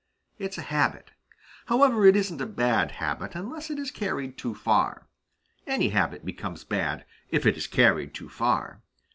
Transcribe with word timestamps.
It's 0.39 0.57
a 0.57 0.63
habit. 0.63 1.11
However, 1.67 2.07
it 2.07 2.15
isn't 2.15 2.41
a 2.41 2.47
bad 2.47 2.93
habit 2.93 3.35
unless 3.35 3.69
it 3.69 3.77
is 3.77 3.91
carried 3.91 4.35
too 4.35 4.55
far. 4.55 5.07
Any 5.67 5.89
habit 5.89 6.25
becomes 6.25 6.63
bad, 6.63 7.05
if 7.29 7.45
it 7.45 7.55
is 7.55 7.67
carried 7.67 8.15
too 8.15 8.27
far. 8.27 8.81